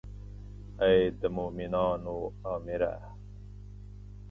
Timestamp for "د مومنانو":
1.19-2.17